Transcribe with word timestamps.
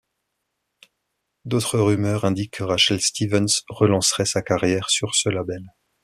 D'autres 1.45 1.77
rumeurs 1.77 2.25
indiquent 2.25 2.53
que 2.57 2.63
Rachel 2.63 2.99
Stevens 3.01 3.61
relancerait 3.69 4.25
sa 4.25 4.41
carrière 4.41 4.89
sur 4.89 5.13
ce 5.13 5.29
label. 5.29 5.61